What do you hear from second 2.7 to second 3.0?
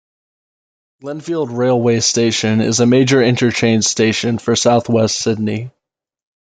a